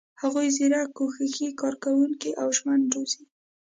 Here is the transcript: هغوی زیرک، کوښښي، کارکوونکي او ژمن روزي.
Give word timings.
هغوی 0.21 0.47
زیرک، 0.57 0.89
کوښښي، 0.97 1.47
کارکوونکي 1.61 2.31
او 2.41 2.47
ژمن 2.57 2.79
روزي. 2.93 3.23